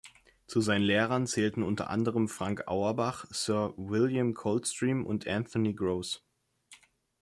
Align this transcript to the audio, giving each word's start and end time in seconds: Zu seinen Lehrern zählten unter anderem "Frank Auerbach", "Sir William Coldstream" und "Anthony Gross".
Zu 0.47 0.61
seinen 0.61 0.81
Lehrern 0.81 1.27
zählten 1.27 1.61
unter 1.61 1.91
anderem 1.91 2.27
"Frank 2.27 2.67
Auerbach", 2.67 3.27
"Sir 3.29 3.75
William 3.77 4.33
Coldstream" 4.33 5.05
und 5.05 5.27
"Anthony 5.27 5.75
Gross". 5.75 6.23